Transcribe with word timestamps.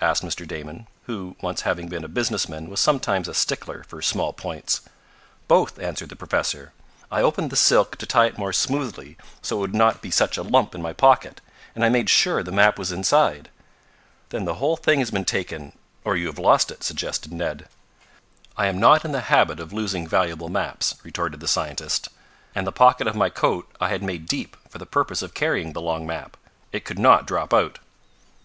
asked 0.00 0.22
Mr. 0.22 0.46
Damon, 0.46 0.86
who, 1.06 1.34
once 1.42 1.62
having 1.62 1.88
been 1.88 2.04
a 2.04 2.08
businessman, 2.08 2.68
was 2.68 2.78
sometimes 2.78 3.26
a 3.26 3.34
stickler 3.34 3.82
for 3.82 4.00
small 4.00 4.32
points. 4.32 4.82
"Both," 5.48 5.76
answered 5.80 6.08
the 6.08 6.14
professor. 6.14 6.72
"I 7.10 7.20
opened 7.20 7.50
the 7.50 7.56
silk 7.56 7.96
to 7.96 8.06
tie 8.06 8.26
it 8.26 8.38
more 8.38 8.52
smoothly, 8.52 9.16
so 9.42 9.56
it 9.56 9.60
would 9.60 9.74
not 9.74 10.00
be 10.00 10.12
such 10.12 10.36
a 10.38 10.44
lump 10.44 10.72
in 10.72 10.80
my 10.82 10.92
pocket, 10.92 11.40
and 11.74 11.84
I 11.84 11.88
made 11.88 12.08
sure 12.08 12.44
the 12.44 12.52
map 12.52 12.78
was 12.78 12.92
inside." 12.92 13.50
"Then 14.28 14.44
the 14.44 14.62
whole 14.62 14.76
thing 14.76 15.00
has 15.00 15.10
been 15.10 15.24
taken 15.24 15.72
or 16.04 16.14
you 16.16 16.26
have 16.28 16.38
lost 16.38 16.70
it," 16.70 16.84
suggested 16.84 17.32
Ned. 17.32 17.66
"I 18.56 18.66
am 18.68 18.78
not 18.78 19.04
in 19.04 19.10
the 19.10 19.22
habit 19.34 19.58
of 19.58 19.72
losing 19.72 20.06
valuable 20.06 20.48
maps," 20.48 20.94
retorted 21.02 21.40
the 21.40 21.48
scientist. 21.48 22.08
"And 22.54 22.64
the 22.68 22.70
pocket 22.70 23.08
of 23.08 23.16
my 23.16 23.30
coat 23.30 23.68
I 23.80 23.88
had 23.88 24.04
made 24.04 24.26
deep, 24.26 24.56
for 24.68 24.78
the 24.78 24.86
purpose 24.86 25.22
of 25.22 25.34
carrying 25.34 25.72
the 25.72 25.82
long 25.82 26.06
map. 26.06 26.36
It 26.70 26.84
could 26.84 27.00
not 27.00 27.26
drop 27.26 27.52
out." 27.52 27.80